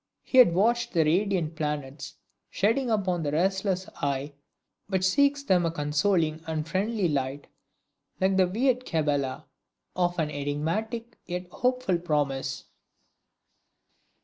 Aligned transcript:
He 0.23 0.39
had 0.39 0.55
watched 0.55 0.93
the 0.93 1.05
radiant 1.05 1.55
planets 1.55 2.15
shedding 2.49 2.89
upon 2.89 3.21
the 3.21 3.31
restless 3.31 3.87
eye 3.97 4.33
which 4.87 5.03
seeks 5.03 5.43
them 5.43 5.63
a 5.63 5.69
consoling 5.69 6.41
and 6.47 6.67
friendly 6.67 7.07
light, 7.07 7.45
like 8.19 8.35
the 8.35 8.47
weird 8.47 8.83
cabala 8.83 9.45
of 9.95 10.17
an 10.17 10.31
enigmatic 10.31 11.19
yet 11.27 11.47
hopeful 11.51 11.99
promise. 11.99 12.63